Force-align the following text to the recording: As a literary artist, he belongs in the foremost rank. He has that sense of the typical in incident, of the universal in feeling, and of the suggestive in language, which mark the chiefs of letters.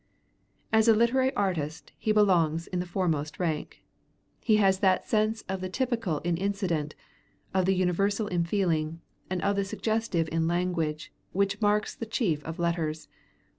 As 0.73 0.87
a 0.87 0.95
literary 0.95 1.31
artist, 1.35 1.91
he 1.95 2.11
belongs 2.11 2.65
in 2.65 2.79
the 2.79 2.87
foremost 2.87 3.37
rank. 3.37 3.83
He 4.43 4.55
has 4.55 4.79
that 4.79 5.07
sense 5.07 5.43
of 5.43 5.61
the 5.61 5.69
typical 5.69 6.17
in 6.21 6.37
incident, 6.37 6.95
of 7.53 7.65
the 7.65 7.75
universal 7.75 8.25
in 8.25 8.43
feeling, 8.43 8.99
and 9.29 9.43
of 9.43 9.55
the 9.55 9.63
suggestive 9.63 10.27
in 10.31 10.47
language, 10.47 11.13
which 11.33 11.61
mark 11.61 11.85
the 11.85 12.07
chiefs 12.07 12.41
of 12.41 12.57
letters. 12.57 13.09